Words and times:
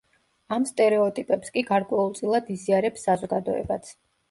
ამ 0.55 0.63
სტერეოტიპებს 0.69 1.53
კი 1.59 1.65
გარკვეულწილად 1.69 2.51
იზიარებს 2.57 3.07
საზოგადოებაც. 3.11 3.97